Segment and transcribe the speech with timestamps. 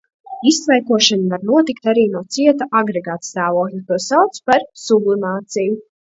[0.51, 5.81] Iztvaikošana var notikt arī no cieta agregātstāvokļa– to sauc par sublimāciju.